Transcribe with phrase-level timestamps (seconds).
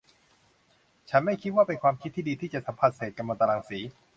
[1.09, 3.79] ฉันไม่คิดว่าเป็นความคิดที่ดี ที่จะสัมผัสเศษกัมมันตรังสี